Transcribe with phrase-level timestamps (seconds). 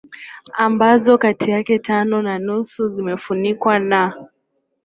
[0.57, 4.27] ambazo kati yake tano na nusu zimefunikwa na